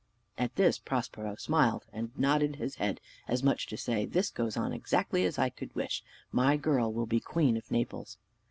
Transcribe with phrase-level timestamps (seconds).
[0.35, 4.57] At this Prospero smiled, and nodded his head, as much as to say, "This goes
[4.57, 8.17] on exactly as I could wish; my girl will be queen of Naples."